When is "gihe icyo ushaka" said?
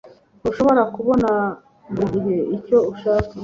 2.25-3.33